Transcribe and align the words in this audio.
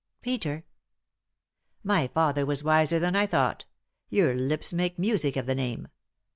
"Peter."" 0.23 0.63
My 1.93 2.07
father 2.07 2.43
was 2.43 2.63
wiser 2.63 2.97
than 2.97 3.15
I 3.15 3.27
thought; 3.27 3.65
your 4.09 4.33
lips 4.33 4.73
make 4.73 4.97
music 4.97 5.35
of 5.35 5.45
the 5.45 5.53
name. 5.53 5.89